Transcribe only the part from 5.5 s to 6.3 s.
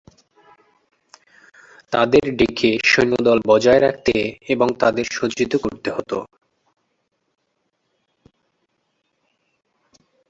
করতে হতো।